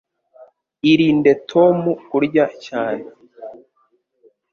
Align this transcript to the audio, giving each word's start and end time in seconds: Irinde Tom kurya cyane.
Irinde 0.91 1.31
Tom 1.51 1.77
kurya 2.09 2.45
cyane. 2.65 3.05